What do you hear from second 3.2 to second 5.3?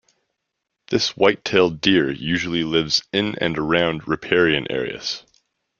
and around riparian areas.